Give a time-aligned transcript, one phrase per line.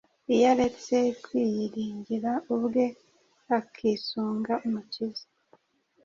[0.33, 2.85] iyo aretse kwiyiringira ubwe
[3.57, 5.25] akisunga umukiza